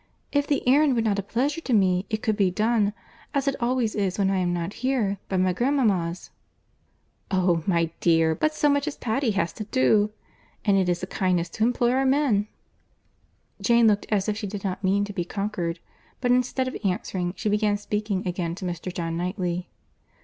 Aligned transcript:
If 0.31 0.47
the 0.47 0.67
errand 0.67 0.95
were 0.95 1.03
not 1.03 1.19
a 1.19 1.21
pleasure 1.21 1.61
to 1.61 1.73
me, 1.73 2.07
it 2.09 2.23
could 2.23 2.35
be 2.35 2.49
done, 2.49 2.93
as 3.35 3.47
it 3.47 3.55
always 3.59 3.93
is 3.93 4.17
when 4.17 4.31
I 4.31 4.39
am 4.39 4.51
not 4.51 4.73
here, 4.81 5.19
by 5.29 5.37
my 5.37 5.53
grandmama's." 5.53 6.31
"Oh! 7.29 7.63
my 7.67 7.91
dear; 7.99 8.33
but 8.33 8.51
so 8.55 8.67
much 8.67 8.87
as 8.87 8.97
Patty 8.97 9.29
has 9.37 9.53
to 9.53 9.65
do!—And 9.65 10.75
it 10.75 10.89
is 10.89 11.03
a 11.03 11.05
kindness 11.05 11.49
to 11.49 11.63
employ 11.63 11.91
our 11.91 12.05
men." 12.07 12.47
Jane 13.61 13.85
looked 13.85 14.07
as 14.09 14.27
if 14.27 14.35
she 14.35 14.47
did 14.47 14.63
not 14.63 14.83
mean 14.83 15.05
to 15.05 15.13
be 15.13 15.23
conquered; 15.23 15.77
but 16.19 16.31
instead 16.31 16.67
of 16.67 16.75
answering, 16.83 17.33
she 17.37 17.47
began 17.47 17.77
speaking 17.77 18.27
again 18.27 18.55
to 18.55 18.65
Mr. 18.65 18.91
John 18.91 19.15
Knightley. 19.17 19.69